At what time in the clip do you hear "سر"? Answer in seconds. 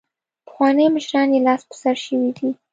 1.81-1.95